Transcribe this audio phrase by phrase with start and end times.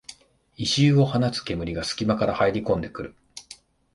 [0.57, 3.15] 異臭を放つ煙がすき間から入りこんでくる